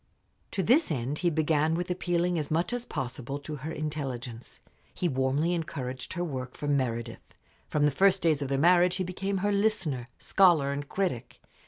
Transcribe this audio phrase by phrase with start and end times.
[0.49, 4.59] To this end he began with appealing as much as possible to her intelligence.
[4.95, 7.21] He warmly encouraged her work for Meredith.
[7.67, 11.39] From the first days of their marriage he became her listener, scholar, and critic.